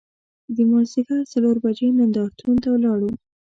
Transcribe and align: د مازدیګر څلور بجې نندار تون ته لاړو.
د 0.55 0.57
مازدیګر 0.71 1.19
څلور 1.33 1.55
بجې 1.63 1.87
نندار 1.97 2.29
تون 2.39 2.55
ته 2.63 2.69
لاړو. 2.83 3.09